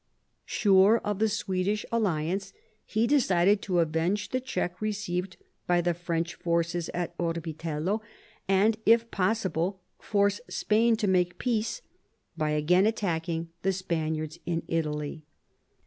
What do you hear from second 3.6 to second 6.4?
to avenge the check received by the French